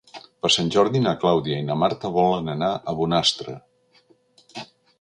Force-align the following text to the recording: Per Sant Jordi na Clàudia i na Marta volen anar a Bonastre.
Per 0.43 0.49
Sant 0.53 0.71
Jordi 0.75 1.01
na 1.03 1.11
Clàudia 1.23 1.59
i 1.63 1.67
na 1.67 1.75
Marta 1.83 2.11
volen 2.17 2.49
anar 2.55 2.71
a 2.73 2.95
Bonastre. 3.03 3.57